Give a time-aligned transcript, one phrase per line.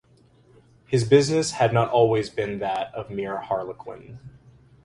[0.87, 4.17] His business had not always been that of mere harlequin.